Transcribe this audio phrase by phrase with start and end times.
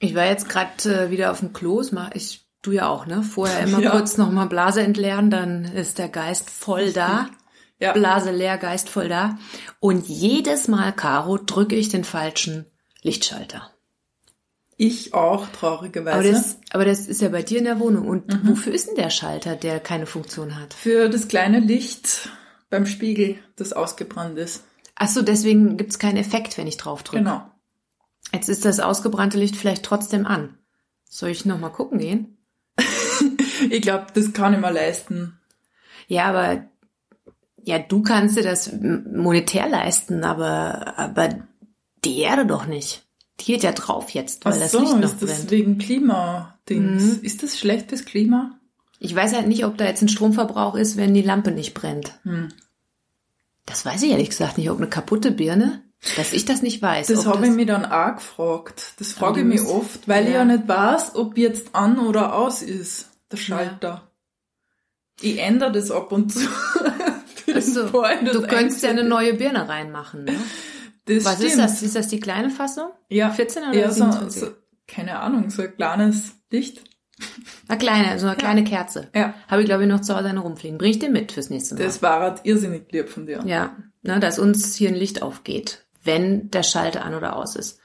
[0.00, 0.70] Ich war jetzt gerade
[1.06, 3.22] äh, wieder auf dem Klo, mach ich du ja auch, ne?
[3.22, 3.90] Vorher immer Ja.
[3.92, 7.30] kurz noch mal Blase entleeren, dann ist der Geist voll da.
[7.78, 7.92] Ja.
[7.92, 9.38] Blase leer, Geist voll da.
[9.78, 12.66] Und jedes Mal, Caro, drücke ich den falschen
[13.02, 13.70] Lichtschalter.
[14.76, 16.14] Ich auch, traurigerweise.
[16.18, 18.08] Aber das, aber das ist ja bei dir in der Wohnung.
[18.08, 18.48] Und Mhm.
[18.48, 20.74] wofür ist denn der Schalter, der keine Funktion hat?
[20.74, 22.30] Für das kleine Licht
[22.70, 24.64] beim Spiegel, das ausgebrannt ist.
[24.94, 27.22] Ach so, deswegen gibt's keinen Effekt, wenn ich drauf drücke.
[27.24, 27.49] Genau.
[28.32, 30.56] Jetzt ist das ausgebrannte Licht vielleicht trotzdem an.
[31.08, 32.36] Soll ich noch mal gucken gehen?
[33.68, 35.38] Ich glaube, das kann ich mir leisten.
[36.08, 36.64] Ja, aber
[37.62, 41.28] ja, du kannst dir das monetär leisten, aber aber
[42.04, 43.04] die Erde doch nicht.
[43.40, 45.50] Die geht ja drauf jetzt, weil Ach das so, Licht noch ist das brennt.
[45.50, 47.02] wegen Klimadings.
[47.02, 47.18] Mhm.
[47.22, 48.58] Ist das schlecht fürs Klima?
[48.98, 52.18] Ich weiß halt nicht, ob da jetzt ein Stromverbrauch ist, wenn die Lampe nicht brennt.
[52.22, 52.48] Hm.
[53.66, 54.70] Das weiß ich ehrlich gesagt nicht.
[54.70, 55.82] Ob eine kaputte Birne,
[56.16, 57.08] dass ich das nicht weiß.
[57.08, 58.94] Das habe ich mich dann auch gefragt.
[58.98, 60.38] Das frage ich mich oft, weil ich ja.
[60.38, 64.10] ja nicht weiß, ob jetzt an oder aus ist, der Schalter.
[65.20, 66.40] Ich ändere das ab und zu.
[67.52, 70.24] Dass du könntest ja eine neue Birne reinmachen.
[70.24, 70.36] Ne?
[71.10, 71.26] ist.
[71.26, 71.64] Das Was ist stimmt.
[71.64, 71.82] das?
[71.82, 72.90] Ist das die kleine Fassung?
[73.08, 74.40] Ja, 14 oder eher so, 27?
[74.40, 74.48] so,
[74.86, 76.84] keine Ahnung, so ein kleines Licht.
[77.68, 79.08] Eine kleine, so eine kleine Kerze.
[79.14, 80.78] Ja, Habe ich, glaube ich, noch zu Hause eine rumfliegen.
[80.78, 81.84] Bring ich dir mit fürs nächste Mal.
[81.84, 83.42] das war halt irrsinnig lieb von dir.
[83.44, 87.80] Ja, ne, dass uns hier ein Licht aufgeht, wenn der Schalter an oder aus ist.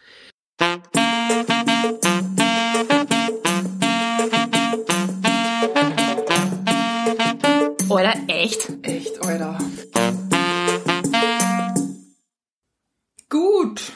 [7.90, 8.72] Oder echt?
[8.84, 9.58] Echt, Alter.
[13.30, 13.94] Gut.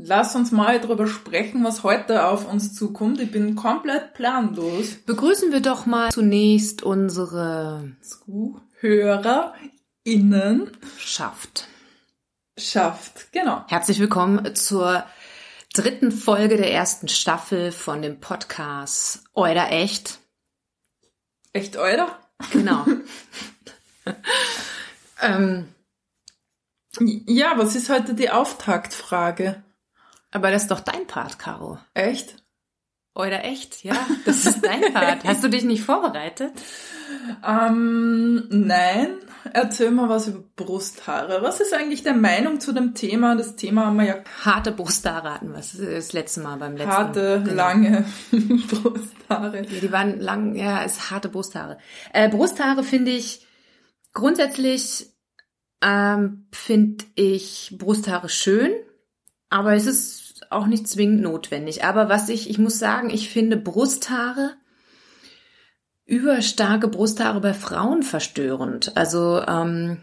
[0.00, 3.20] Lass uns mal drüber sprechen, was heute auf uns zukommt.
[3.20, 4.94] Ich bin komplett planlos.
[5.06, 11.66] Begrüßen wir doch mal zunächst unsere ZuhörerInnen Schaft.
[12.58, 13.32] Schafft.
[13.32, 13.64] Genau.
[13.68, 15.04] Herzlich willkommen zur
[15.74, 20.18] dritten Folge der ersten Staffel von dem Podcast Oder echt?
[21.52, 22.18] Echt, Alter?
[22.52, 22.84] Genau.
[25.22, 25.68] ähm,
[27.00, 29.62] Ja, was ist heute die Auftaktfrage?
[30.30, 31.78] aber das ist doch dein Part, Caro.
[31.94, 32.36] Echt?
[33.18, 33.84] Oder echt?
[33.84, 35.24] Ja, das ist dein Part.
[35.24, 36.52] Hast du dich nicht vorbereitet?
[37.46, 39.08] Ähm, nein.
[39.52, 41.42] Erzähl mal was über Brusthaare.
[41.42, 43.34] Was ist eigentlich der Meinung zu dem Thema?
[43.34, 46.92] Das Thema haben wir ja Harte Brusthaare hatten wir das, letzte Mal beim letzten.
[46.92, 47.56] harte, Genau.
[47.56, 49.62] lange Brusthaare.
[49.62, 51.78] Die waren lang, ja, ist harte Brusthaare.
[52.12, 53.46] Äh, Brusthaare finde ich
[54.12, 55.06] grundsätzlich
[55.82, 58.72] ähm, finde ich Brusthaare schön,
[59.48, 61.84] aber es ist auch nicht zwingend notwendig.
[61.84, 64.54] Aber was ich, ich muss sagen, ich finde Brusthaare
[66.04, 68.96] überstarke Brusthaare bei Frauen verstörend.
[68.96, 69.98] Also ähm,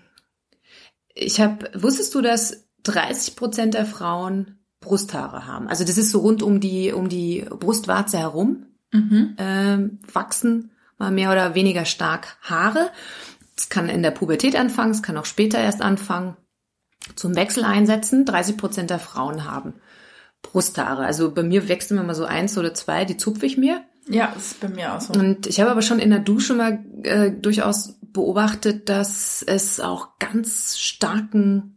[1.16, 5.68] ich habe, wusstest du, dass 30 Prozent der Frauen Brusthaare haben?
[5.68, 9.36] Also das ist so rund um die um die Brustwarze herum Mhm.
[9.38, 12.92] ähm, wachsen mal mehr oder weniger stark Haare.
[13.58, 16.38] Es kann in der Pubertät anfangen, es kann auch später erst anfangen.
[17.16, 18.26] Zum Wechsel einsetzen.
[18.26, 19.74] 30 Prozent der Frauen haben
[20.52, 21.06] Brusthaare.
[21.06, 23.84] Also bei mir wächst immer mal so eins oder zwei, die zupfe ich mir.
[24.08, 25.14] Ja, das ist bei mir auch so.
[25.14, 30.20] Und ich habe aber schon in der Dusche mal äh, durchaus beobachtet, dass es auch
[30.20, 31.76] ganz starken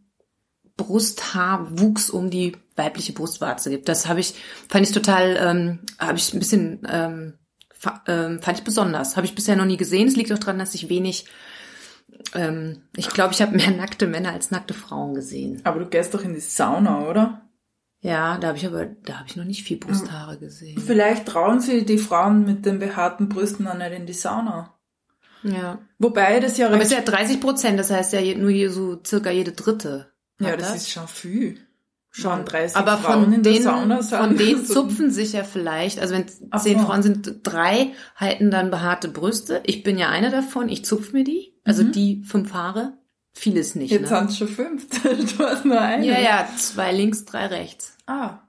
[0.77, 3.89] Brusthaarwuchs um die weibliche Brustwarze gibt.
[3.89, 4.35] Das habe ich,
[4.69, 7.33] fand ich total, ähm, habe ich ein bisschen, ähm,
[8.07, 9.17] ähm, fand ich besonders.
[9.17, 10.07] Habe ich bisher noch nie gesehen.
[10.07, 11.25] Es liegt auch daran, dass ich wenig,
[12.33, 15.61] ähm, ich glaube, ich habe mehr nackte Männer als nackte Frauen gesehen.
[15.65, 17.48] Aber du gehst doch in die Sauna, oder?
[18.01, 20.79] Ja, da habe ich aber, da habe ich noch nicht viel Brusthaare gesehen.
[20.79, 24.73] Vielleicht trauen sie die Frauen mit den behaarten Brüsten auch nicht in die Sauna.
[25.43, 25.79] Ja.
[25.97, 28.99] Wobei das ja Aber es ist ja 30 Prozent, das heißt ja nur hier so
[29.05, 30.11] circa jede dritte.
[30.39, 31.59] ja, hat das, ist schon viel.
[32.11, 34.17] Schon 30 Aber Frauen von in der denen, Sauna sind.
[34.19, 36.85] von denen zupfen sich ja vielleicht, also wenn Ach zehn so.
[36.85, 39.61] Frauen sind, drei halten dann behaarte Brüste.
[39.65, 41.53] Ich bin ja eine davon, ich zupf mir die.
[41.65, 41.91] Also Mhm.
[41.91, 42.93] die fünf Haare.
[43.33, 43.91] Vieles nicht.
[43.91, 44.17] Jetzt ne?
[44.17, 44.87] sind es schon fünf.
[45.37, 46.05] Du hast nur eine.
[46.05, 47.95] Ja, ja, zwei links, drei rechts.
[48.05, 48.39] Ah.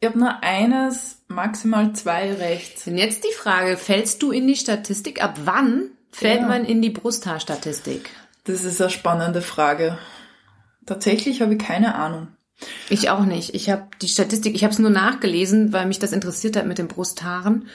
[0.00, 2.86] Ich habe nur eines, maximal zwei rechts.
[2.86, 5.22] Und jetzt die Frage, fällst du in die Statistik?
[5.22, 6.46] Ab wann fällt Ja.
[6.48, 8.10] man in die Brusthaarstatistik?
[8.44, 9.98] Das ist eine spannende Frage.
[10.84, 12.28] Tatsächlich habe ich keine Ahnung.
[12.88, 13.54] Ich auch nicht.
[13.54, 16.78] Ich habe die Statistik, ich habe es nur nachgelesen, weil mich das interessiert hat mit
[16.78, 17.68] den Brusthaaren.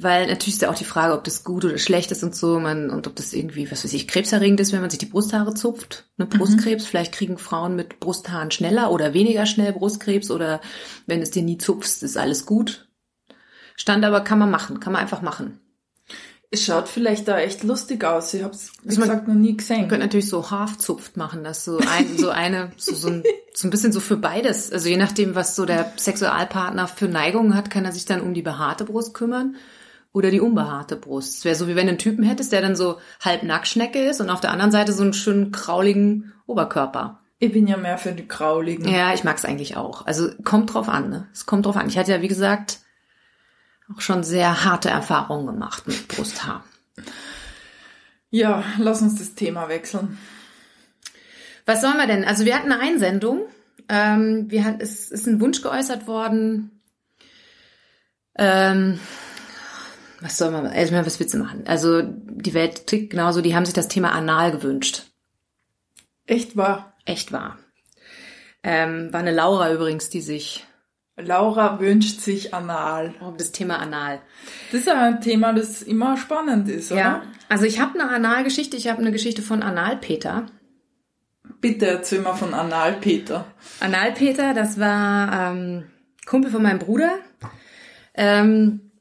[0.00, 2.60] Weil natürlich ist ja auch die Frage, ob das gut oder schlecht ist und so,
[2.60, 5.54] man, und ob das irgendwie, was weiß ich, krebserregend ist, wenn man sich die Brusthaare
[5.54, 6.08] zupft.
[6.18, 10.60] Ne, Brustkrebs, vielleicht kriegen Frauen mit Brusthaaren schneller oder weniger schnell Brustkrebs oder
[11.06, 12.88] wenn es dir nie zupfst, ist alles gut.
[13.74, 15.60] Stand aber kann man machen, kann man einfach machen.
[16.50, 18.32] Es schaut vielleicht da echt lustig aus.
[18.32, 19.88] Ich habe es, wie Also man- gesagt, noch nie Man gesehen.
[19.88, 23.22] könnte natürlich so Half-Zupft machen, dass so ein, so eine, so, so, ein,
[23.52, 24.72] so ein bisschen so für beides.
[24.72, 28.32] Also je nachdem, was so der Sexualpartner für Neigungen hat, kann er sich dann um
[28.32, 29.56] die behaarte Brust kümmern
[30.12, 31.36] oder die unbehaarte Brust.
[31.38, 34.22] Es wäre so, wie wenn du einen Typen hättest, der dann so halb Nacktschnecke ist
[34.22, 37.20] und auf der anderen Seite so einen schönen krauligen Oberkörper.
[37.40, 38.88] Ich bin ja mehr für die Grauligen.
[38.88, 40.06] Ja, ich mag's eigentlich auch.
[40.06, 41.28] Also kommt drauf an, ne?
[41.34, 41.88] Es kommt drauf an.
[41.88, 42.80] Ich hatte ja, wie gesagt,
[43.94, 46.64] auch schon sehr harte Erfahrungen gemacht mit Brusthaar.
[48.30, 50.18] Ja, lass uns das Thema wechseln.
[51.64, 52.24] Was sollen wir denn?
[52.24, 53.46] Also wir hatten eine Einsendung.
[53.88, 56.82] Ähm, wir hat, es ist ein Wunsch geäußert worden.
[58.36, 59.00] Ähm,
[60.20, 61.64] was soll man, erstmal was du machen?
[61.66, 65.04] Also die Welt tickt genauso, die haben sich das Thema Anal gewünscht.
[66.26, 66.96] Echt wahr.
[67.04, 67.58] Echt wahr.
[68.62, 70.66] Ähm, war eine Laura übrigens, die sich
[71.18, 73.14] Laura wünscht sich anal.
[73.20, 74.20] um das Thema Anal.
[74.70, 77.00] Das ist ja ein Thema, das immer spannend ist, oder?
[77.00, 80.46] Ja, also ich habe eine Analgeschichte, ich habe eine Geschichte von Analpeter.
[81.60, 83.46] Bitte erzähl mal von Analpeter.
[83.80, 85.84] Analpeter, das war ähm,
[86.26, 87.10] Kumpel von meinem Bruder.
[88.14, 88.92] Ähm,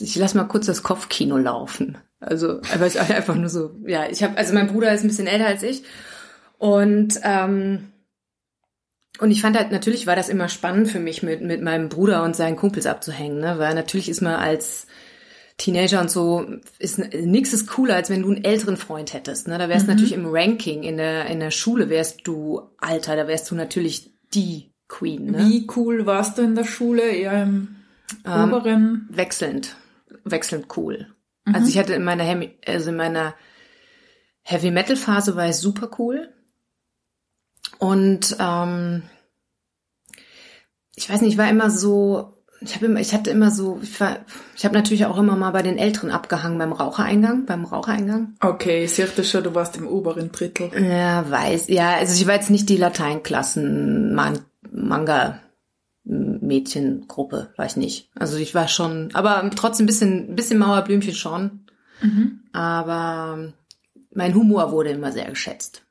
[0.00, 1.98] ich lasse mal kurz das Kopfkino laufen.
[2.18, 5.08] Also aber es ist einfach nur so, ja, ich habe, also mein Bruder ist ein
[5.08, 5.84] bisschen älter als ich
[6.58, 7.92] und ähm,
[9.20, 12.24] und ich fand halt, natürlich war das immer spannend für mich, mit, mit meinem Bruder
[12.24, 13.58] und seinen Kumpels abzuhängen, ne?
[13.58, 14.86] Weil natürlich ist man als
[15.56, 16.46] Teenager und so,
[16.80, 19.46] ist nix ist cooler, als wenn du einen älteren Freund hättest.
[19.46, 19.56] Ne?
[19.56, 23.28] Da wärst du natürlich im Ranking, in der, in der Schule wärst du Alter, da
[23.28, 25.30] wärst du natürlich die Queen.
[25.30, 25.46] Ne?
[25.48, 27.02] Wie cool warst du in der Schule?
[27.02, 27.76] Eher im
[28.24, 29.08] oberen?
[29.10, 29.76] Wechselnd.
[30.24, 31.06] Wechselnd cool.
[31.44, 33.34] Also ich hatte in meiner Hemi also in meiner
[34.42, 36.32] Heavy Metal Phase war ich super cool.
[37.78, 39.02] Und ähm,
[40.94, 44.00] ich weiß nicht, ich war immer so, ich habe immer, ich hatte immer so, ich
[44.00, 44.18] war,
[44.56, 48.34] ich habe natürlich auch immer mal bei den Älteren abgehangen beim Rauchereingang, beim Rauchereingang.
[48.40, 50.70] Okay, ich das schon, du warst im oberen Drittel.
[50.82, 54.40] Ja, weiß, ja, also ich war jetzt nicht die Lateinklassen Man
[54.70, 55.40] Manga
[56.04, 58.10] Mädchengruppe, war ich nicht.
[58.14, 61.66] Also ich war schon, aber trotzdem ein bisschen, bisschen Mauerblümchen schon.
[62.52, 63.52] Aber
[64.12, 65.83] mein Humor wurde immer sehr geschätzt.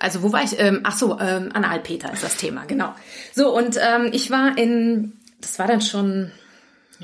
[0.00, 0.58] Also wo war ich?
[0.58, 2.94] Ähm, ach so, ähm, Analpeter ist das Thema, genau.
[3.32, 6.32] So und ähm, ich war in, das war dann schon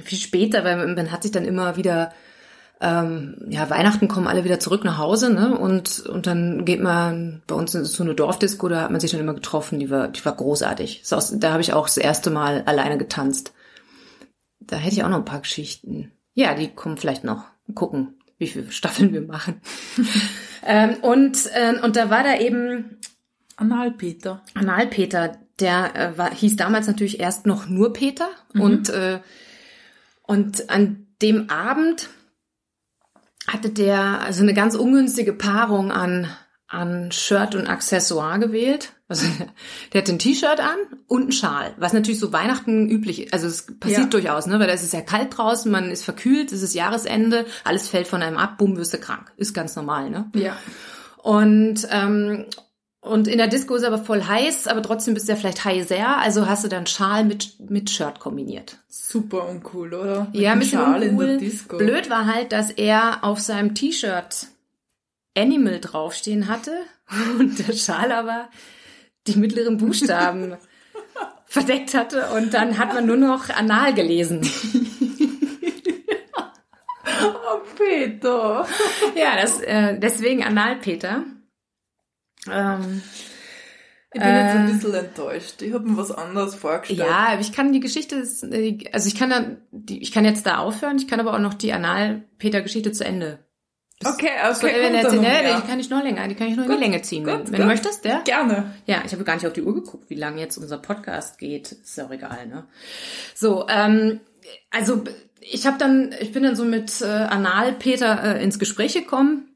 [0.02, 2.12] viel später, weil man hat sich dann immer wieder
[2.80, 5.58] ähm, ja, Weihnachten kommen alle wieder zurück nach Hause, ne?
[5.58, 9.00] Und, und dann geht man, bei uns ist es so eine Dorfdisco, da hat man
[9.00, 11.02] sich dann immer getroffen, die war, die war großartig.
[11.10, 13.54] Auch, da habe ich auch das erste Mal alleine getanzt.
[14.60, 16.12] Da hätte ich auch noch ein paar Geschichten.
[16.34, 17.44] Ja, die kommen vielleicht noch.
[17.74, 19.60] Gucken, wie viele Staffeln wir machen.
[20.64, 22.98] ähm, und, äh, und da war da eben
[23.56, 24.42] Analpeter.
[24.54, 29.20] Analpeter, der äh, war, hieß damals natürlich erst noch nur Peter und äh,
[30.22, 32.10] und an dem Abend
[33.46, 36.28] hatte der also eine ganz ungünstige Paarung an
[36.68, 38.92] an Shirt und Accessoire gewählt.
[39.08, 39.26] Also
[39.92, 40.76] der hat ein T-Shirt an
[41.06, 43.32] und ein Schal, was natürlich so Weihnachten üblich ist.
[43.32, 44.06] Also es passiert Ja.
[44.06, 44.58] durchaus, ne?
[44.58, 48.08] Weil da ist es ja kalt draußen, man ist verkühlt, es ist Jahresende, alles fällt
[48.08, 49.32] von einem ab, bumm, wirst du krank.
[49.36, 50.28] Ist ganz normal, ne?
[50.34, 50.56] Ja.
[51.22, 52.46] Und, ähm,
[53.00, 56.18] und in der Disco ist aber voll heiß, aber trotzdem bist du ja vielleicht heiser,
[56.18, 58.78] also hast du dann Schal mit, mit Shirt kombiniert.
[58.88, 60.26] Super uncool, oder?
[60.32, 61.26] Mit ja, ein dem bisschen Schal in uncool.
[61.26, 61.78] der Disco.
[61.78, 64.48] Blöd war halt, dass er auf seinem T-Shirt
[65.36, 66.72] Animal draufstehen hatte
[67.38, 68.48] und der Schal aber
[69.26, 70.56] die mittleren Buchstaben
[71.46, 74.42] verdeckt hatte und dann hat man nur noch Anal gelesen.
[77.22, 78.66] Oh, Peter.
[79.14, 81.22] Ja, das, äh, deswegen Analpeter.
[82.50, 83.02] Ähm,
[84.12, 84.72] Ich bin jetzt ein Äh.
[84.72, 85.62] bisschen enttäuscht.
[85.62, 86.98] Ich habe mir was anderes vorgestellt.
[87.00, 88.16] Ja, aber ich kann die Geschichte,
[88.50, 91.38] äh, also ich kann dann, die, ich kann jetzt da aufhören, ich kann aber auch
[91.38, 93.38] noch die Anal-Peter-Geschichte zu Ende.
[94.04, 95.60] Okay, So, okay, wenn kommt er erzählt, mehr.
[95.60, 97.38] die kann ich noch länger, die kann ich noch in die Gut, Länge ziehen, wenn,
[97.38, 97.66] gut, wenn du gut.
[97.68, 98.20] möchtest, ja?
[98.20, 98.74] Gerne.
[98.84, 101.72] Ja, ich habe gar nicht auf die Uhr geguckt, wie lange jetzt unser Podcast geht.
[101.72, 102.66] Ist ja auch egal, ne?
[103.34, 104.20] So, ähm,
[104.70, 105.02] also
[105.40, 109.48] ich habe dann, ich bin dann so mit äh, Anal-Peter äh, ins Gespräch gekommen.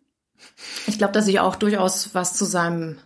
[0.86, 2.98] Ich glaube, dass ich auch durchaus was zu seinem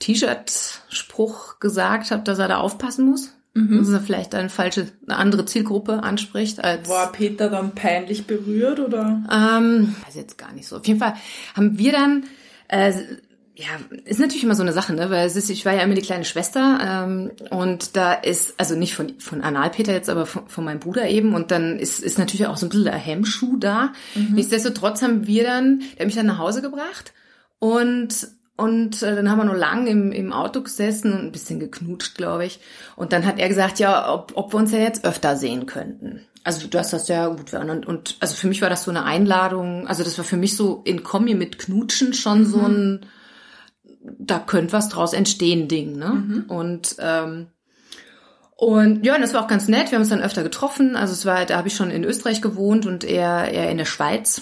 [0.00, 3.32] T-Shirt-Spruch gesagt habe, dass er da aufpassen muss.
[3.56, 6.88] Dass er vielleicht eine falsche, eine andere Zielgruppe anspricht als.
[6.88, 9.24] War Peter dann peinlich berührt oder?
[9.32, 10.76] Ähm, weiß jetzt gar nicht so.
[10.76, 11.14] Auf jeden Fall
[11.54, 12.24] haben wir dann,
[12.68, 12.92] äh,
[13.54, 13.68] ja,
[14.04, 15.08] ist natürlich immer so eine Sache, ne?
[15.08, 18.76] Weil es ist, ich war ja immer die kleine Schwester ähm, und da ist, also
[18.76, 22.18] nicht von von Analpeter jetzt, aber von, von meinem Bruder eben und dann ist ist
[22.18, 23.94] natürlich auch so ein bisschen der Hemmschuh da.
[24.14, 27.14] Nichtsdestotrotz haben wir dann, der hat mich dann nach Hause gebracht
[27.58, 31.60] und Und äh, dann haben wir nur lang im, im Auto gesessen und ein bisschen
[31.60, 32.60] geknutscht, glaube ich.
[32.96, 36.22] Und dann hat er gesagt, ja, ob, ob wir uns ja jetzt öfter sehen könnten.
[36.42, 39.04] Also du hast das ja gut und, und also für mich war das so eine
[39.04, 39.88] Einladung.
[39.88, 42.46] Also das war für mich so in Kombi mit Knutschen schon mhm.
[42.46, 43.06] so ein,
[44.00, 46.10] da könnte was draus entstehen Ding, ne?
[46.10, 46.44] Mhm.
[46.46, 47.48] Und ähm,
[48.56, 49.90] und ja, und das war auch ganz nett.
[49.90, 50.96] Wir haben uns dann öfter getroffen.
[50.96, 53.84] Also es war, da habe ich schon in Österreich gewohnt und er, er in der
[53.84, 54.40] Schweiz.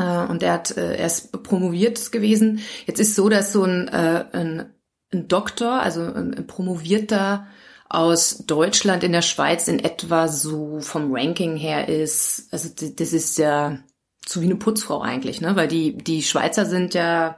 [0.00, 2.60] Äh, und er hat, äh, er ist promoviert gewesen.
[2.86, 4.72] Jetzt ist so, dass so ein, äh, ein,
[5.12, 7.46] ein Doktor, also ein, ein promovierter
[7.88, 13.36] aus Deutschland in der Schweiz in etwa so vom Ranking her ist, also das ist
[13.36, 13.78] ja
[14.26, 15.56] so wie eine Putzfrau eigentlich, ne?
[15.56, 17.36] Weil die, die Schweizer sind ja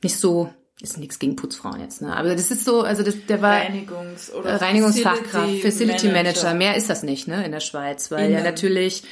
[0.00, 0.48] nicht so,
[0.80, 2.16] ist nichts gegen Putzfrauen jetzt, ne?
[2.16, 6.44] Aber das ist so, also das, der war Reinigungs- oder Reinigungsfachkraft, Facility, Facility Manager.
[6.44, 6.54] Manager.
[6.54, 7.44] Mehr ist das nicht, ne?
[7.44, 8.34] In der Schweiz, weil Innen.
[8.34, 9.02] ja natürlich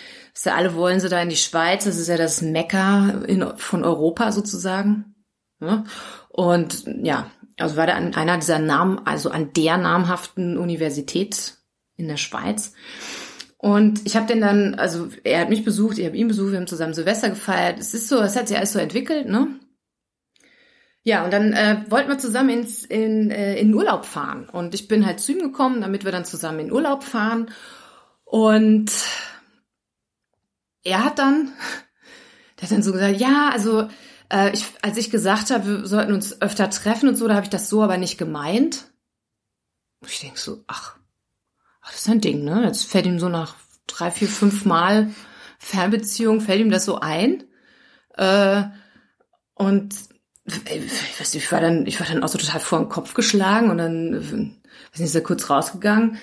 [0.46, 3.84] ja alle wollen sie da in die Schweiz, das ist ja das Mekka in, von
[3.84, 5.14] Europa sozusagen.
[5.60, 5.84] Ja?
[6.28, 11.54] Und ja, also war da an einer dieser Namen, also an der namhaften Universität
[11.96, 12.72] in der Schweiz.
[13.56, 16.58] Und ich habe den dann, also er hat mich besucht, ich habe ihn besucht, wir
[16.58, 17.80] haben zusammen Silvester gefeiert.
[17.80, 19.48] Es ist so, es hat sich alles so entwickelt, ne?
[21.02, 24.48] Ja, und dann äh, wollten wir zusammen ins, in, äh, in Urlaub fahren.
[24.48, 27.50] Und ich bin halt zu ihm gekommen, damit wir dann zusammen in Urlaub fahren.
[28.24, 28.92] Und
[30.88, 31.52] er hat dann,
[32.56, 33.88] der hat dann so gesagt, ja, also
[34.32, 37.44] äh, ich, als ich gesagt habe, wir sollten uns öfter treffen und so, da habe
[37.44, 38.86] ich das so aber nicht gemeint.
[40.06, 40.96] Ich denk so, ach,
[41.80, 42.64] ach, das ist ein Ding, ne?
[42.64, 45.10] Jetzt fällt ihm so nach drei, vier, fünf Mal
[45.58, 47.44] Fernbeziehung, fällt ihm das so ein.
[48.16, 48.64] Äh,
[49.54, 49.94] und
[50.44, 53.12] ich weiß nicht, ich war dann, ich war dann auch so total vor den Kopf
[53.12, 56.18] geschlagen und dann, weiß nicht, ist er kurz rausgegangen und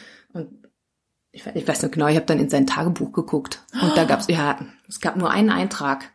[1.35, 4.27] ich, ich weiß noch genau, ich habe dann in sein Tagebuch geguckt und da gab's
[4.29, 6.11] ja, es gab nur einen Eintrag.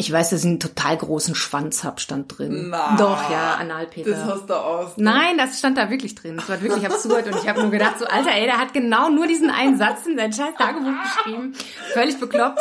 [0.00, 2.68] Ich weiß, dass ich einen total großen Schwanzabstand drin.
[2.70, 4.10] Na, Doch, ja, Analpeter.
[4.10, 4.96] Das hast du aus.
[4.96, 5.02] Ne?
[5.02, 6.36] Nein, das stand da wirklich drin.
[6.36, 7.26] Das war wirklich absurd.
[7.26, 10.06] Und ich habe nur gedacht, so, Alter, ey, der hat genau nur diesen einen Satz
[10.06, 11.52] in sein scheiß Tagebuch geschrieben.
[11.92, 12.60] Völlig bekloppt.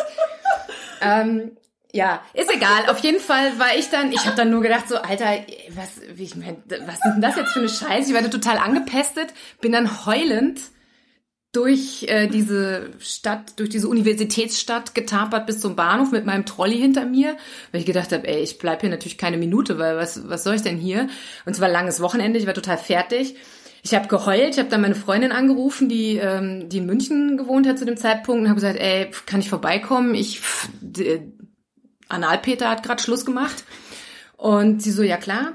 [1.02, 1.52] Ähm,
[1.94, 2.90] ja, ist egal.
[2.90, 5.28] Auf jeden Fall war ich dann, ich habe dann nur gedacht, so, Alter,
[5.76, 8.10] was, wie ich mein, was ist denn das jetzt für eine Scheiße?
[8.10, 10.60] Ich war da total angepestet, bin dann heulend
[11.58, 17.04] durch äh, diese Stadt, durch diese Universitätsstadt getapert bis zum Bahnhof mit meinem Trolley hinter
[17.06, 17.36] mir,
[17.72, 20.54] weil ich gedacht habe, ey, ich bleib hier natürlich keine Minute, weil was, was soll
[20.54, 21.10] ich denn hier?
[21.46, 23.36] Und es war langes Wochenende, ich war total fertig.
[23.82, 27.68] Ich habe geheult, ich habe dann meine Freundin angerufen, die, ähm, die in München gewohnt
[27.68, 30.14] hat zu dem Zeitpunkt und habe gesagt, ey, kann ich vorbeikommen?
[30.14, 30.42] Ich,
[32.08, 33.64] Analpeter hat gerade Schluss gemacht.
[34.36, 35.54] Und sie so, ja klar.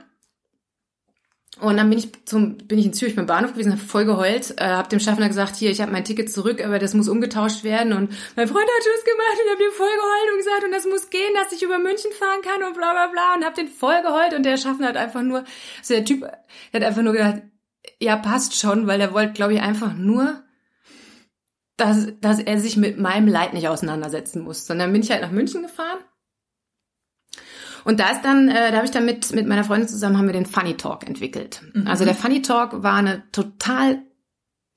[1.62, 4.52] Und dann bin ich zum, bin ich in Zürich beim Bahnhof gewesen, habe voll geheult,
[4.58, 7.62] äh, habe dem Schaffner gesagt, hier, ich habe mein Ticket zurück, aber das muss umgetauscht
[7.62, 7.92] werden.
[7.92, 10.86] Und mein Freund hat Schluss gemacht und habe dem voll geheult und gesagt, und das
[10.86, 13.34] muss gehen, dass ich über München fahren kann und bla bla bla.
[13.36, 15.44] Und habe den voll geheult und der Schaffner hat einfach nur,
[15.78, 17.42] also der Typ, der hat einfach nur gedacht,
[18.00, 20.42] ja, passt schon, weil der wollte, glaube ich, einfach nur,
[21.76, 24.66] dass, dass er sich mit meinem Leid nicht auseinandersetzen muss.
[24.66, 26.00] Sondern bin ich halt nach München gefahren
[27.84, 30.26] und da ist dann, äh, da habe ich dann mit, mit meiner Freundin zusammen haben
[30.26, 31.62] wir den Funny Talk entwickelt.
[31.74, 31.86] Mhm.
[31.86, 34.02] Also der Funny Talk war eine total,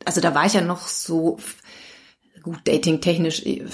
[0.05, 1.37] also da war ich ja noch so
[2.43, 3.65] gut dating-technisch, äh,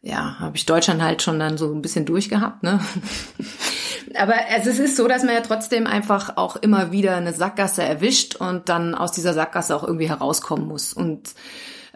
[0.00, 2.80] ja, habe ich Deutschland halt schon dann so ein bisschen durchgehabt, ne?
[4.16, 7.82] Aber also es ist so, dass man ja trotzdem einfach auch immer wieder eine Sackgasse
[7.82, 10.92] erwischt und dann aus dieser Sackgasse auch irgendwie herauskommen muss.
[10.92, 11.34] Und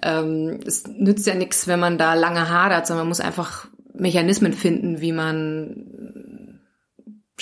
[0.02, 4.52] ähm, es nützt ja nichts, wenn man da lange hadert, sondern man muss einfach Mechanismen
[4.52, 5.86] finden, wie man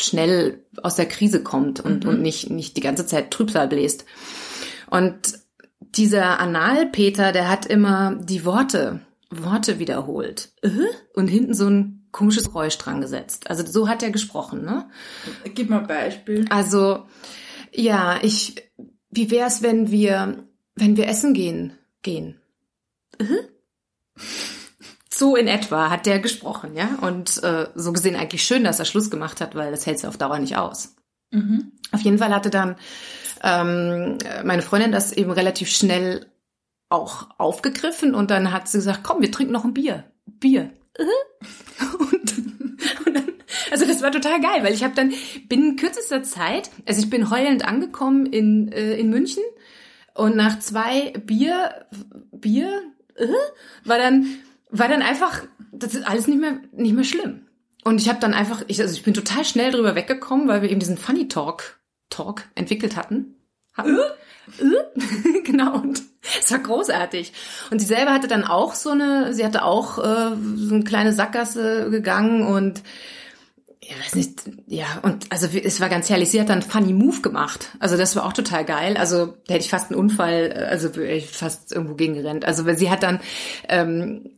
[0.02, 2.10] schnell aus der Krise kommt und, mhm.
[2.10, 4.04] und nicht, nicht die ganze Zeit Trübsal bläst.
[4.90, 5.38] Und
[5.80, 10.52] dieser Analpeter, der hat immer die Worte, Worte wiederholt.
[10.62, 10.68] Äh?
[11.14, 13.48] Und hinten so ein komisches Geräusch dran gesetzt.
[13.48, 14.88] Also so hat er gesprochen, ne?
[15.54, 16.46] Gib mal ein Beispiel.
[16.50, 17.06] Also,
[17.72, 18.56] ja, ich,
[19.10, 22.40] wie wär's, wenn wir, wenn wir essen gehen, gehen?
[25.20, 26.98] So in etwa hat der gesprochen, ja.
[27.02, 30.08] Und äh, so gesehen eigentlich schön, dass er Schluss gemacht hat, weil das hält sich
[30.08, 30.96] auf Dauer nicht aus.
[31.30, 31.72] Mhm.
[31.92, 32.76] Auf jeden Fall hatte dann
[33.42, 36.24] ähm, meine Freundin das eben relativ schnell
[36.88, 40.04] auch aufgegriffen und dann hat sie gesagt, komm, wir trinken noch ein Bier.
[40.24, 40.70] Bier.
[41.98, 42.38] Und,
[43.06, 43.32] und dann,
[43.70, 45.12] also das war total geil, weil ich habe dann
[45.48, 49.44] binnen kürzester Zeit, also ich bin heulend angekommen in, äh, in München
[50.14, 51.86] und nach zwei Bier,
[52.32, 52.82] Bier,
[53.16, 53.28] äh,
[53.84, 57.46] war dann war dann einfach, das ist alles nicht mehr, nicht mehr schlimm.
[57.84, 60.70] Und ich habe dann einfach, ich, also ich bin total schnell drüber weggekommen, weil wir
[60.70, 63.36] eben diesen Funny Talk Talk entwickelt hatten.
[63.72, 63.96] hatten.
[63.96, 64.62] Äh?
[64.62, 65.42] Äh?
[65.44, 66.02] genau, und
[66.40, 67.32] es war großartig.
[67.70, 71.12] Und sie selber hatte dann auch so eine, sie hatte auch äh, so eine kleine
[71.12, 72.82] Sackgasse gegangen und
[73.82, 76.30] ja, weiß nicht, ja, und also es war ganz herrlich.
[76.30, 77.70] Sie hat dann Funny Move gemacht.
[77.80, 78.96] Also das war auch total geil.
[78.96, 82.44] Also da hätte ich fast einen Unfall, also wäre ich fast irgendwo gegengerannt.
[82.44, 83.20] Also weil sie hat dann,
[83.68, 84.30] ähm,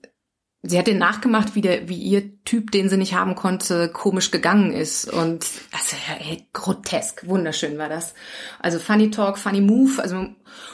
[0.63, 4.31] sie hat den nachgemacht, wie der, wie ihr Typ, den sie nicht haben konnte, komisch
[4.31, 5.13] gegangen ist.
[5.13, 8.15] Und also ey, grotesk, wunderschön war das.
[8.61, 10.27] Also Funny Talk, Funny Move, also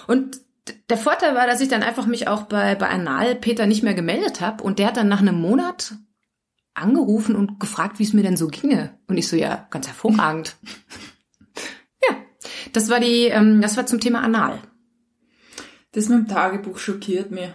[0.06, 0.40] und
[0.90, 3.94] der Vorteil war, dass ich dann einfach mich auch bei, bei Anal Peter nicht mehr
[3.94, 5.94] gemeldet habe und der hat dann nach einem Monat
[6.74, 8.98] angerufen und gefragt, wie es mir denn so ginge.
[9.08, 10.56] Und ich so, ja, ganz hervorragend.
[12.08, 12.16] ja,
[12.72, 14.60] das war die, ähm, das war zum Thema Anal.
[15.92, 17.50] Das mit dem Tagebuch schockiert mich.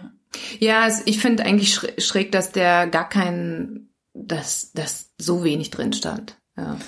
[0.60, 6.36] Ja, ich finde eigentlich schräg, dass der gar kein, dass, dass so wenig drin stand.
[6.56, 6.78] Ja.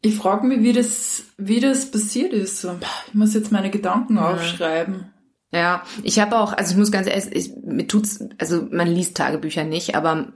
[0.00, 2.64] Ich frage mich, wie das, wie das passiert ist.
[3.08, 4.32] Ich muss jetzt meine Gedanken ja.
[4.32, 5.12] aufschreiben.
[5.52, 9.16] Ja, ich habe auch, also ich muss ganz ehrlich, ich, mir tut's, also man liest
[9.16, 10.32] Tagebücher nicht, aber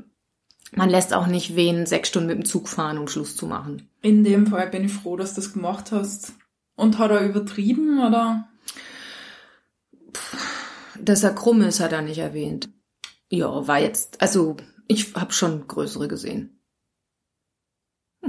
[0.72, 3.88] man lässt auch nicht wen sechs Stunden mit dem Zug fahren, um Schluss zu machen.
[4.02, 6.34] In dem Fall bin ich froh, dass du das gemacht hast.
[6.76, 8.48] Und hat er übertrieben, oder?
[11.00, 12.68] Dass er krumm ist, hat er nicht erwähnt.
[13.28, 14.56] Ja, war jetzt, also
[14.88, 16.60] ich habe schon größere gesehen.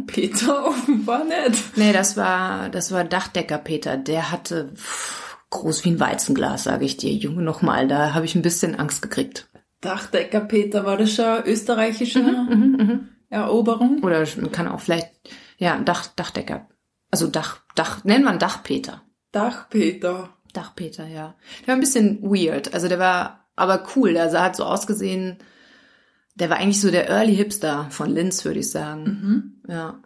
[0.06, 1.77] Peter offenbar nicht.
[1.77, 3.98] Nee, das war, das war Dachdecker Peter.
[3.98, 7.12] Der hatte pff, groß wie ein Weizenglas, sage ich dir.
[7.13, 9.50] Junge, nochmal, da habe ich ein bisschen Angst gekriegt.
[9.82, 14.04] Dachdecker Peter, war das schon österreichische mhm, mhm, mhm, Eroberung?
[14.04, 15.10] Oder man kann auch vielleicht,
[15.58, 16.68] ja, Dach, Dachdecker.
[17.12, 19.04] Also Dach, Dach, nennt man Dachpeter.
[19.32, 20.30] Dachpeter.
[20.54, 21.36] Dachpeter, ja.
[21.62, 22.74] Der war ein bisschen weird.
[22.74, 24.14] Also der war aber cool.
[24.14, 25.38] Der sah halt so ausgesehen,
[26.36, 29.04] der war eigentlich so der Early Hipster von Linz, würde ich sagen.
[29.66, 29.74] Mhm.
[29.74, 30.00] Ja.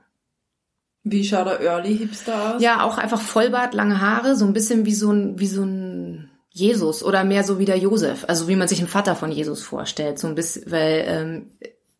[1.03, 2.61] Wie schaut der Early Hipster aus?
[2.61, 6.29] Ja, auch einfach Vollbart, lange Haare, so ein bisschen wie so ein, wie so ein
[6.49, 9.63] Jesus oder mehr so wie der Josef, also wie man sich einen Vater von Jesus
[9.63, 11.51] vorstellt, so ein bisschen, weil, ähm,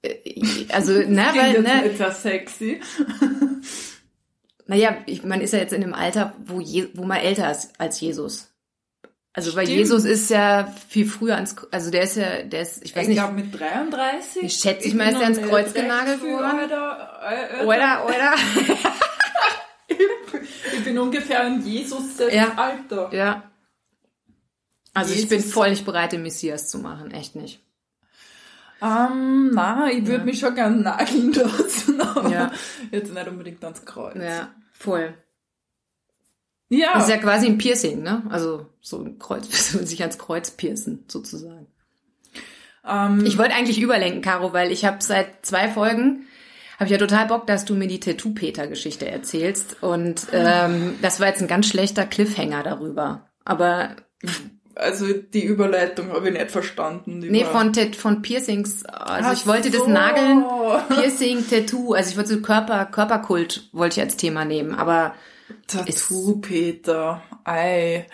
[0.02, 1.86] äh, also, ne, weil, ne.
[1.86, 2.82] Etwas sexy.
[4.68, 7.72] naja, ich, man ist ja jetzt in einem Alter, wo, je, wo man älter ist
[7.80, 8.51] als Jesus.
[9.34, 12.94] Also weil Jesus ist ja viel früher ans, also der ist ja, der ist, ich
[12.96, 13.18] weiß ich nicht.
[13.18, 14.44] Ich glaube mit 33.
[14.44, 16.66] Ich schätze, ich mal, ist er ans Kreuz genagelt worden.
[16.66, 18.34] Oder, oder, oder.
[20.74, 22.54] ich bin ungefähr ein Jesus ja.
[22.58, 23.10] Alter.
[23.14, 23.44] Ja.
[24.94, 25.24] Also Jesus.
[25.24, 27.62] ich bin voll nicht bereit, den Messias zu machen, echt nicht.
[28.82, 30.24] Ähm, na, ich würde ja.
[30.26, 32.52] mich schon gern nageln lassen, aber ja.
[32.92, 34.16] jetzt nicht unbedingt ans Kreuz.
[34.16, 35.14] Ja, voll.
[36.72, 36.94] Ja.
[36.94, 38.24] Das ist ja quasi ein Piercing, ne?
[38.30, 41.68] Also so ein Kreuz, sich ans Kreuz piercen, sozusagen.
[42.88, 46.28] Ähm, ich wollte eigentlich überlenken, Caro, weil ich habe seit zwei Folgen
[46.78, 49.84] habe ich ja total Bock, dass du mir die Tattoo-Peter-Geschichte erzählst.
[49.84, 53.28] Und ähm, das war jetzt ein ganz schlechter Cliffhanger darüber.
[53.46, 53.98] Aber
[54.74, 57.20] also die Überleitung habe ich nicht verstanden.
[57.20, 58.84] Nee, von, von Piercings.
[58.86, 59.78] Also Ach ich wollte so.
[59.78, 60.44] das Nageln,
[60.90, 61.94] Piercing, Tattoo.
[61.94, 65.14] Also ich wollte so Körper, Körperkult wollte ich als Thema nehmen, aber
[65.72, 68.06] Tattoo, Peter, ei.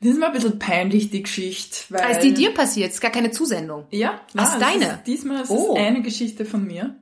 [0.00, 1.78] Das ist mal ein bisschen peinlich, die Geschichte.
[1.88, 3.86] Weil als die dir passiert, ist gar keine Zusendung.
[3.90, 4.20] Ja.
[4.34, 4.84] Was ist deine?
[4.84, 5.74] Ist, diesmal ist oh.
[5.76, 6.96] es eine Geschichte von mir.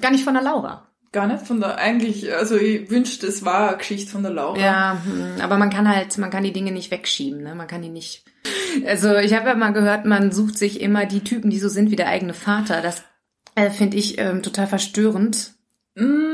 [0.00, 0.88] Gar nicht von der Laura.
[1.12, 4.58] Gar nicht von der, eigentlich, also ich wünschte, es war eine Geschichte von der Laura.
[4.58, 7.54] Ja, hm, aber man kann halt, man kann die Dinge nicht wegschieben, ne?
[7.54, 8.24] Man kann die nicht.
[8.84, 11.92] Also ich habe ja mal gehört, man sucht sich immer die Typen, die so sind
[11.92, 12.80] wie der eigene Vater.
[12.80, 13.04] Das
[13.54, 15.52] äh, finde ich ähm, total verstörend.
[15.94, 16.33] Mm,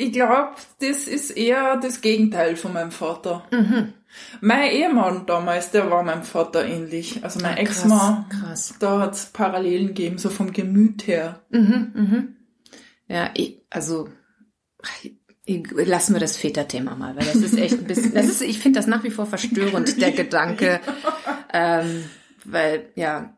[0.00, 3.44] ich glaube, das ist eher das Gegenteil von meinem Vater.
[3.50, 3.92] Mhm.
[4.40, 7.22] Mein Ehemann damals, der war meinem Vater ähnlich.
[7.22, 8.24] Also mein ah, Ex-Mann,
[8.80, 11.40] da hat es Parallelen gegeben, so vom Gemüt her.
[11.50, 12.36] Mhm, mhm.
[13.08, 14.08] Ja, ich, also
[15.46, 18.78] lassen wir das Väterthema mal, weil das ist echt ein bisschen, das ist, ich finde
[18.78, 20.80] das nach wie vor verstörend, der Gedanke,
[21.52, 22.04] ähm,
[22.44, 23.36] weil, ja.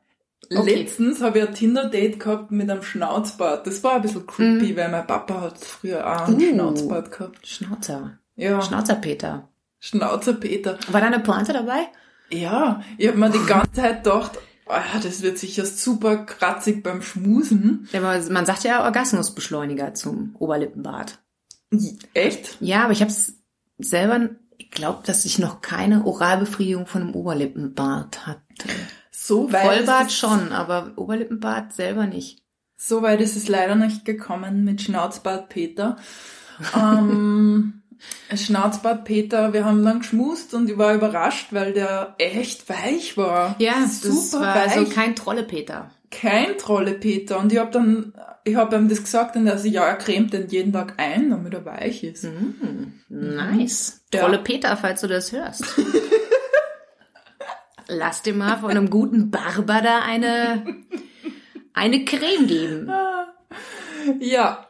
[0.51, 0.83] Okay.
[0.83, 3.67] Letztens habe ich ein Tinder-Date gehabt mit einem Schnauzbart.
[3.67, 4.77] Das war ein bisschen creepy, mhm.
[4.77, 7.47] weil mein Papa hat früher auch einen uh, Schnauzbart gehabt.
[7.47, 8.19] Schnauzer.
[8.37, 8.61] Ja.
[8.61, 9.49] Schnauzer Peter.
[9.79, 10.79] Schnauzer Peter.
[10.89, 11.89] War da eine Pointe dabei?
[12.31, 17.03] Ja, ich habe mir die ganze Zeit gedacht, oh, das wird sicher super kratzig beim
[17.03, 17.89] Schmusen.
[17.93, 21.19] Ja, aber man sagt ja Orgasmusbeschleuniger zum Oberlippenbart.
[22.15, 22.57] Echt?
[22.61, 23.35] Ja, aber ich habe es
[23.79, 28.69] selber, ich glaube, dass ich noch keine Oralbefriedigung von einem Oberlippenbart hatte.
[29.25, 32.43] So weit Vollbart schon, aber Oberlippenbart selber nicht.
[32.77, 35.97] So weit ist es leider nicht gekommen mit Schnauzbart Peter.
[36.77, 37.83] ähm,
[38.35, 43.55] Schnauzbart Peter, wir haben dann geschmust und ich war überrascht, weil der echt weich war.
[43.61, 44.77] Ja, super das war weich.
[44.77, 45.93] also kein Trolle Peter.
[46.11, 47.39] Kein Trolle Peter.
[47.39, 50.33] Und ich habe dann, ich habe ihm das gesagt und er so, ja, er cremt
[50.33, 52.25] den jeden Tag ein, damit er weich ist.
[52.25, 54.03] Mm, nice.
[54.13, 54.23] Ja.
[54.23, 55.65] Trolle Peter, falls du das hörst.
[57.97, 60.85] Lass dir mal von einem guten Barber da eine,
[61.73, 62.93] eine Creme geben.
[64.19, 64.69] Ja,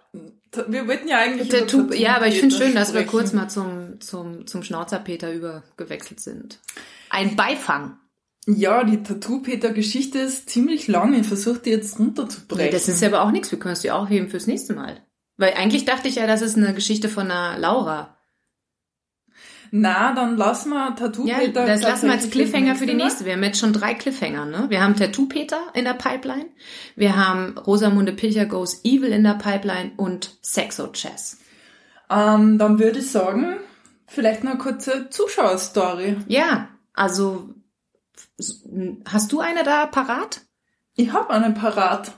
[0.68, 3.48] wir wollten ja eigentlich der Tattoo, Ja, aber ich finde schön, dass wir kurz mal
[3.48, 6.61] zum, zum, zum Schnauzerpeter übergewechselt sind.
[7.08, 7.98] Ein Beifang.
[8.46, 11.14] Ja, die Tattoo-Peter-Geschichte ist ziemlich lang.
[11.14, 12.66] Ich versuche die jetzt runterzubrechen.
[12.66, 13.50] Nee, das ist ja aber auch nichts.
[13.52, 15.00] Wir können es dir auch heben fürs nächste Mal.
[15.37, 18.18] Weil eigentlich dachte ich ja, das ist eine Geschichte von einer Laura.
[19.74, 21.62] Na, dann lassen wir Tattoo-Peter.
[21.62, 23.24] Ja, das lassen wir als Cliffhanger für die nächste.
[23.24, 24.66] Wir haben jetzt schon drei Cliffhanger, ne?
[24.68, 26.50] Wir haben Tattoo-Peter in der Pipeline.
[26.94, 31.38] Wir haben Rosamunde Pilcher Goes Evil in der Pipeline und Sexo Chess.
[32.11, 33.56] Ähm, dann würde ich sagen,
[34.06, 36.18] vielleicht noch eine kurze Zuschauerstory.
[36.26, 37.48] Ja, also,
[39.06, 40.42] hast du eine da parat?
[40.96, 42.12] Ich habe eine parat.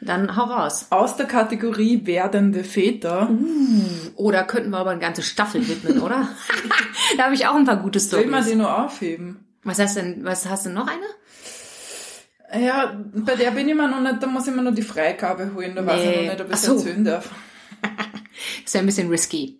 [0.00, 0.86] Dann hau raus.
[0.90, 3.30] Aus der Kategorie werdende Väter.
[3.30, 6.28] Uh, oder oh, könnten wir aber eine ganze Staffel widmen, oder?
[7.16, 8.26] da habe ich auch ein paar gute Storys.
[8.26, 9.46] Ich mal die nur aufheben?
[9.64, 12.62] Was hast du denn, was hast du noch eine?
[12.64, 15.52] Ja, bei der bin ich mir noch nicht, da muss ich mir noch die Freigabe
[15.54, 15.88] holen, da nee.
[15.88, 16.74] weiß ich noch nicht, ob ich so.
[16.74, 17.34] erzählen darf.
[18.64, 19.58] ist ja ein bisschen risky.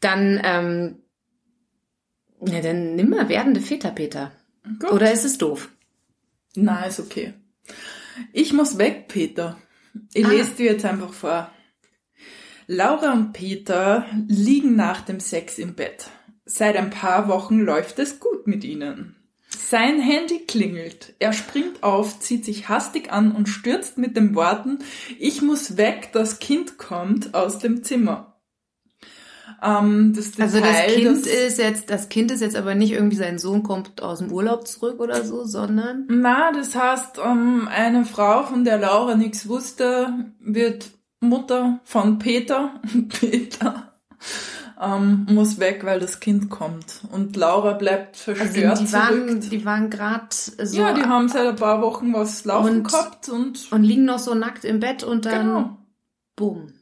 [0.00, 0.96] Dann, ähm,
[2.40, 4.32] ja, dann nimm mal werdende Väter, Peter.
[4.80, 4.92] Gut.
[4.92, 5.70] Oder ist es doof?
[6.54, 7.34] Na, ist okay.
[8.32, 9.56] Ich muss weg, Peter.
[10.14, 10.30] Ich ah.
[10.30, 11.50] lese dir jetzt einfach vor.
[12.66, 16.10] Laura und Peter liegen nach dem Sex im Bett.
[16.44, 19.16] Seit ein paar Wochen läuft es gut mit ihnen.
[19.48, 21.14] Sein Handy klingelt.
[21.18, 24.78] Er springt auf, zieht sich hastig an und stürzt mit den Worten
[25.18, 28.37] Ich muss weg, das Kind kommt aus dem Zimmer.
[29.62, 32.92] Ähm, das Detail, also das Kind das, ist jetzt, das Kind ist jetzt aber nicht
[32.92, 36.06] irgendwie sein Sohn kommt aus dem Urlaub zurück oder so, sondern.
[36.08, 40.90] Na, das heißt, ähm, eine Frau, von der Laura nichts wusste, wird
[41.20, 42.80] Mutter von Peter.
[43.08, 43.92] Peter
[44.80, 47.00] ähm, muss weg, weil das Kind kommt.
[47.10, 50.78] Und Laura bleibt verstört also die waren, Die waren gerade so.
[50.78, 53.72] Ja, die haben seit ein paar Wochen was laufen und, gehabt und.
[53.72, 55.46] Und liegen noch so nackt im Bett und dann.
[55.46, 55.76] Genau.
[56.36, 56.72] Boom.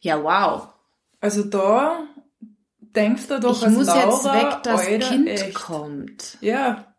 [0.00, 0.68] Ja, wow.
[1.24, 2.06] Also da
[2.80, 5.54] denkst du doch, ich als muss Laura, jetzt weg, das Kind echt.
[5.54, 6.36] kommt.
[6.42, 6.94] Ja.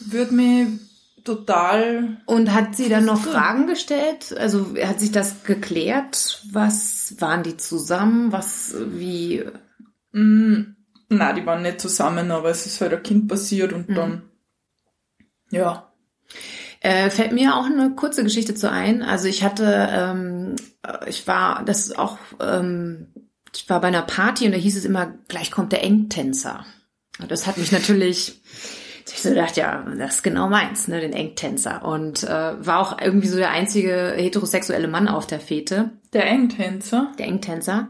[0.00, 0.76] Wird mir
[1.22, 2.20] total.
[2.26, 4.36] Und hat sie dann noch Fragen gestellt?
[4.36, 6.42] Also hat sich das geklärt?
[6.50, 8.32] Was waren die zusammen?
[8.32, 9.44] Was, wie?
[10.10, 10.74] Mm,
[11.10, 13.94] na, die waren nicht zusammen, aber es ist halt ein Kind passiert und mhm.
[13.94, 14.30] dann,
[15.50, 15.92] ja.
[16.80, 19.02] Äh, fällt mir auch eine kurze Geschichte zu ein.
[19.02, 20.56] Also ich hatte, ähm,
[21.06, 23.08] ich war, das ist auch, ähm,
[23.54, 26.64] ich war bei einer Party und da hieß es immer, gleich kommt der Engtänzer.
[27.20, 28.40] Und das hat mich natürlich,
[29.06, 31.84] ich so gedacht, ja, das ist genau meins, ne, den Engtänzer.
[31.84, 35.90] Und äh, war auch irgendwie so der einzige heterosexuelle Mann auf der Fete.
[36.12, 37.12] Der Engtänzer?
[37.18, 37.88] Der Engtänzer.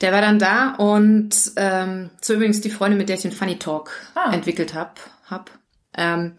[0.00, 3.58] Der war dann da und ähm, so übrigens die Freundin, mit der ich den Funny
[3.58, 4.30] Talk ah.
[4.32, 5.50] entwickelt hab, hab
[5.96, 6.34] ähm,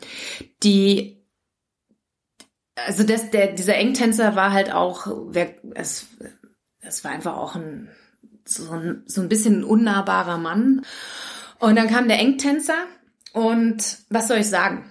[0.61, 1.16] die
[2.85, 6.07] also das, der, dieser Engtänzer war halt auch, wer, es,
[6.81, 7.89] es war einfach auch ein
[8.49, 10.81] so, ein, so ein bisschen ein unnahbarer Mann.
[11.59, 12.77] Und dann kam der Engtänzer
[13.33, 14.89] und was soll ich sagen?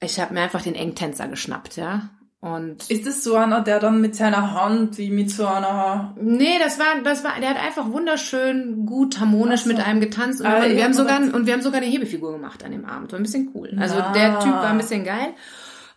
[0.00, 2.10] Ich habe mir einfach den Engtänzer geschnappt, ja.
[2.40, 6.12] Und ist das so einer, der dann mit seiner Hand wie mit so einer?
[6.20, 9.68] Nee, das war, das war, der hat einfach wunderschön, gut, harmonisch so.
[9.68, 12.32] mit einem getanzt und, ah, wir ja, haben sogar und wir haben sogar eine Hebefigur
[12.32, 13.12] gemacht an dem Abend.
[13.12, 13.72] War ein bisschen cool.
[13.78, 14.12] Also ja.
[14.12, 15.34] der Typ war ein bisschen geil.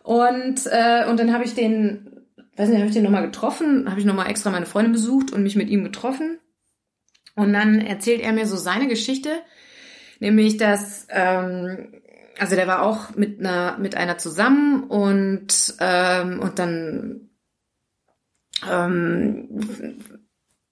[0.06, 3.98] Und, äh, und dann habe ich den, weiß nicht, habe ich den nochmal getroffen, habe
[3.98, 6.38] ich nochmal extra meine Freundin besucht und mich mit ihm getroffen.
[7.34, 9.30] Und dann erzählt er mir so seine Geschichte,
[10.20, 12.00] nämlich dass, ähm,
[12.38, 17.30] also der war auch mit einer, mit einer zusammen und, ähm, und dann
[18.70, 19.98] ähm,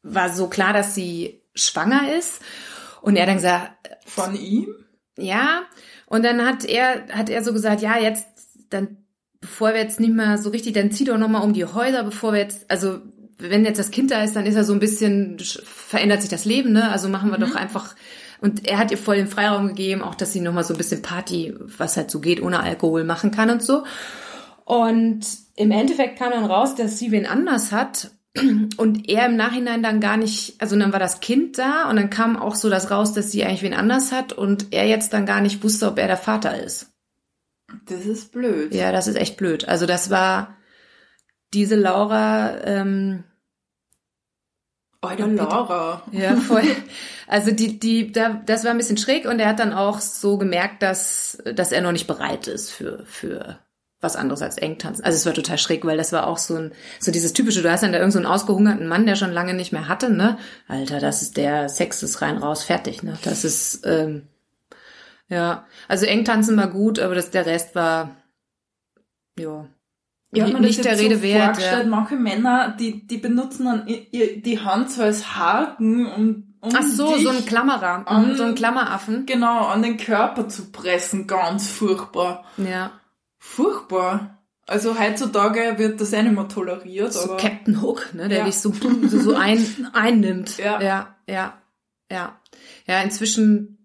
[0.05, 2.41] war so klar, dass sie schwanger ist.
[3.03, 3.73] Und er dann gesagt,
[4.07, 4.69] von ihm?
[5.19, 5.65] Ja.
[6.07, 8.29] Und dann hat er, hat er so gesagt, ja, jetzt,
[8.71, 9.04] dann
[9.45, 12.33] bevor wir jetzt nicht mehr so richtig, dann zieh doch nochmal um die Häuser, bevor
[12.33, 13.01] wir jetzt, also
[13.39, 16.47] wenn jetzt das Kind da ist, dann ist er so ein bisschen, verändert sich das
[16.47, 16.91] Leben, ne?
[16.91, 17.43] Also machen wir mhm.
[17.43, 17.95] doch einfach,
[18.41, 21.03] und er hat ihr voll den Freiraum gegeben, auch dass sie nochmal so ein bisschen
[21.03, 23.85] Party, was halt so geht, ohne Alkohol machen kann und so.
[24.65, 25.27] Und
[25.57, 28.13] im Endeffekt kam dann raus, dass sie wen anders hat
[28.79, 32.09] und er im Nachhinein dann gar nicht, also dann war das Kind da und dann
[32.09, 35.27] kam auch so das raus, dass sie eigentlich wen anders hat und er jetzt dann
[35.27, 36.94] gar nicht wusste, ob er der Vater ist.
[37.87, 38.75] Das ist blöd.
[38.75, 39.69] Ja, das ist echt blöd.
[39.69, 40.57] Also das war
[41.53, 42.59] diese Laura.
[42.65, 43.25] Ähm,
[45.03, 46.03] Eure Laura.
[46.13, 46.63] Ja, voll.
[47.27, 50.37] Also die, die, da, das war ein bisschen schräg und er hat dann auch so
[50.37, 53.59] gemerkt, dass, dass er noch nicht bereit ist für, für
[54.05, 55.05] was anderes als Engtanzen.
[55.05, 57.73] Also es war total schräg, weil das war auch so ein, so dieses typische, du
[57.73, 60.39] hast dann da irgendeinen so ausgehungerten Mann, der schon lange nicht mehr hatte, ne?
[60.69, 63.19] Alter, das ist der Sex ist rein raus, fertig, ne?
[63.25, 64.29] Das ist, ähm,
[65.29, 68.17] ja, also eng tanzen war gut, aber das, der Rest war,
[69.39, 69.67] ja.
[70.33, 71.59] ja, nicht, nicht der Rede so wert.
[71.61, 71.85] Ja.
[71.85, 77.17] Manche Männer, die, die benutzen dann die Hand so als Haken, um, um Ach so,
[77.17, 79.27] so ein Klammerer, mhm, an, so ein Klammeraffen.
[79.27, 82.45] Genau, an den Körper zu pressen, ganz furchtbar.
[82.59, 82.93] Ja.
[83.39, 84.39] Furchtbar.
[84.67, 87.13] Also heutzutage wird das eh nicht mehr toleriert.
[87.13, 88.45] So aber Captain Hook, ne, der ja.
[88.45, 90.57] dich so, so, so ein, einnimmt.
[90.57, 90.81] Ja.
[90.81, 91.55] ja, ja,
[92.11, 92.41] ja.
[92.87, 93.84] Ja, inzwischen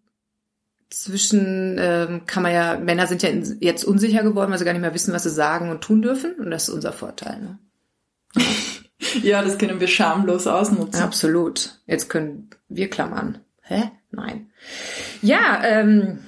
[0.90, 4.82] zwischen ähm, kann man ja, Männer sind ja jetzt unsicher geworden, weil sie gar nicht
[4.82, 6.34] mehr wissen, was sie sagen und tun dürfen.
[6.36, 7.40] Und das ist unser Vorteil.
[7.40, 7.60] Ne?
[9.24, 11.02] ja, das können wir schamlos ausnutzen.
[11.02, 11.80] Absolut.
[11.86, 13.40] Jetzt können wir klammern.
[13.62, 13.92] Hä?
[14.12, 14.50] Nein.
[15.22, 16.20] Ja, ähm,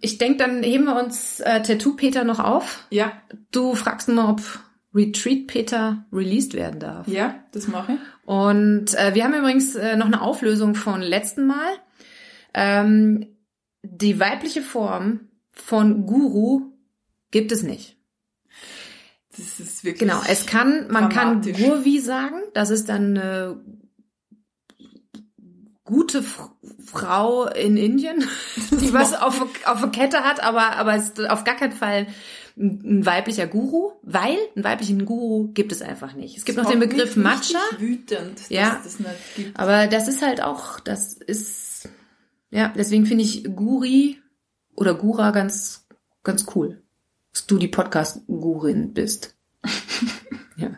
[0.00, 2.86] ich denke, dann heben wir uns äh, Tattoo Peter noch auf.
[2.90, 3.12] Ja.
[3.50, 4.40] Du fragst nur, ob
[4.94, 7.08] Retreat Peter released werden darf.
[7.08, 7.98] Ja, das mache ich.
[8.24, 11.72] Und äh, wir haben übrigens äh, noch eine Auflösung von letzten Mal.
[12.54, 13.26] Ähm,
[13.82, 16.72] die weibliche Form von Guru
[17.30, 17.96] gibt es nicht.
[19.36, 23.64] Das ist wirklich Genau, es kann, man kann Gurvi sagen, das ist dann eine
[25.84, 26.22] gute
[26.84, 28.24] Frau in Indien,
[28.72, 32.06] die was auf, auf der Kette hat, aber, aber es ist auf gar keinen Fall
[32.58, 36.36] ein weiblicher Guru, weil einen weiblichen Guru gibt es einfach nicht.
[36.36, 37.60] Es gibt das noch den Begriff Matcha.
[37.78, 39.58] wütend, ja, das nicht gibt.
[39.58, 41.67] Aber das ist halt auch, das ist,
[42.50, 44.20] ja, deswegen finde ich Guri
[44.74, 45.86] oder Gura ganz,
[46.22, 46.82] ganz cool.
[47.32, 49.36] Dass du die Podcast-Gurin bist.
[50.56, 50.70] ja.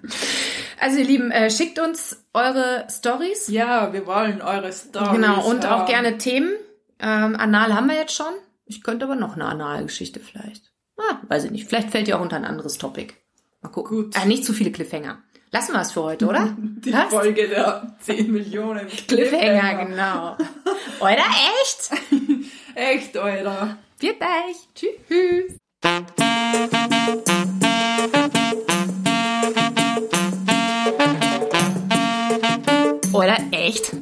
[0.80, 3.48] Also ihr Lieben, äh, schickt uns eure Stories.
[3.48, 5.12] Ja, wir wollen eure Stories.
[5.12, 5.83] Genau, und haben.
[5.83, 6.52] auch gerne Themen.
[6.98, 8.33] Ähm, Anal haben wir jetzt schon.
[8.64, 10.72] Ich könnte aber noch eine Analgeschichte vielleicht.
[10.96, 11.68] Ah, weiß ich nicht.
[11.68, 13.14] Vielleicht fällt ihr auch unter ein anderes Topic.
[13.62, 14.04] Mal gucken.
[14.04, 14.16] Gut.
[14.16, 15.22] Äh, nicht zu viele Cliffhanger.
[15.52, 16.56] Lassen wir es für heute, oder?
[16.58, 17.10] Die Was?
[17.10, 19.84] Folge der 10 Millionen Cliffhanger.
[19.84, 20.36] Genau.
[21.00, 21.24] oder
[21.62, 21.90] echt?
[22.74, 23.76] echt, oder?
[23.98, 24.68] Viert euch.
[24.74, 25.56] Tschüss.
[33.12, 33.92] Oder echt?